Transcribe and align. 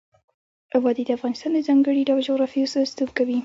وادي 0.83 1.03
د 1.05 1.09
افغانستان 1.17 1.51
د 1.53 1.59
ځانګړي 1.67 2.01
ډول 2.07 2.21
جغرافیه 2.29 2.63
استازیتوب 2.65 3.09
کوي. 3.17 3.37